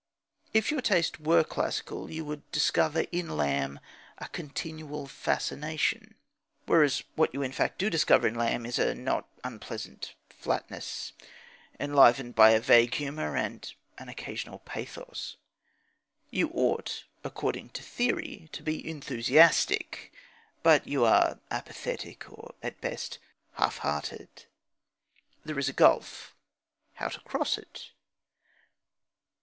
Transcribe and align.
If 0.51 0.71
your 0.71 0.81
taste 0.81 1.19
were 1.19 1.43
classical 1.43 2.09
you 2.09 2.25
would 2.25 2.51
discover 2.51 3.01
in 3.11 3.37
Lamb 3.37 3.79
a 4.17 4.27
continual 4.29 5.05
fascination; 5.05 6.15
whereas 6.65 7.03
what 7.15 7.35
you 7.35 7.43
in 7.43 7.51
fact 7.51 7.77
do 7.77 7.87
discover 7.87 8.27
in 8.27 8.33
Lamb 8.33 8.65
is 8.65 8.79
a 8.79 8.95
not 8.95 9.27
unpleasant 9.43 10.15
flatness, 10.27 11.13
enlivened 11.79 12.33
by 12.33 12.49
a 12.49 12.59
vague 12.59 12.95
humour 12.95 13.37
and 13.37 13.75
an 13.99 14.09
occasional 14.09 14.57
pathos. 14.65 15.37
You 16.31 16.49
ought, 16.51 17.03
according 17.23 17.69
to 17.69 17.83
theory, 17.83 18.49
to 18.53 18.63
be 18.63 18.89
enthusiastic; 18.89 20.11
but 20.63 20.87
you 20.87 21.05
are 21.05 21.39
apathetic, 21.51 22.25
or, 22.27 22.55
at 22.63 22.81
best, 22.81 23.19
half 23.53 23.77
hearted. 23.77 24.47
There 25.45 25.59
is 25.59 25.69
a 25.69 25.73
gulf. 25.73 26.33
How 26.95 27.09
to 27.09 27.19
cross 27.19 27.59
it? 27.59 27.91